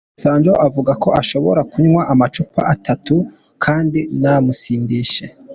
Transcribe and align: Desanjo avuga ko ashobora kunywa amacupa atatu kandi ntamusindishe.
Desanjo 0.17 0.53
avuga 0.67 0.91
ko 1.03 1.09
ashobora 1.21 1.61
kunywa 1.71 2.01
amacupa 2.13 2.59
atatu 2.73 3.15
kandi 3.63 3.99
ntamusindishe. 4.19 5.25